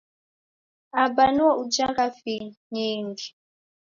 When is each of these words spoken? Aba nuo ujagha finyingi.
Aba 1.03 1.25
nuo 1.35 1.51
ujagha 1.61 2.05
finyingi. 2.17 3.27